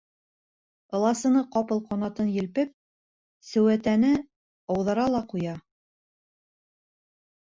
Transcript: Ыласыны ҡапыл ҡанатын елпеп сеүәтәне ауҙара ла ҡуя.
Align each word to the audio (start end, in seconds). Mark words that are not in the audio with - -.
Ыласыны 0.99 1.41
ҡапыл 1.55 1.81
ҡанатын 1.89 2.31
елпеп 2.37 2.71
сеүәтәне 3.49 4.11
ауҙара 4.77 5.05
ла 5.17 5.21
ҡуя. 5.35 5.53